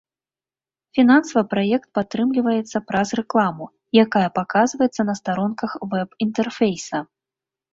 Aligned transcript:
Фінансава 0.99 1.43
праект 1.51 1.89
падтрымліваецца 1.97 2.77
праз 2.91 3.07
рэкламу, 3.19 3.65
якая 4.05 4.27
паказваецца 4.39 5.01
на 5.11 5.17
старонках 5.21 5.71
веб-інтэрфейса. 5.93 6.97